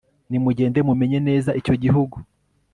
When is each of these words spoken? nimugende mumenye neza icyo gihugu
nimugende 0.29 0.79
mumenye 0.87 1.19
neza 1.27 1.49
icyo 1.59 1.75
gihugu 1.83 2.17